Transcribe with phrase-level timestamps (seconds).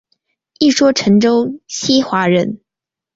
[0.57, 2.59] 一说陈州西华人。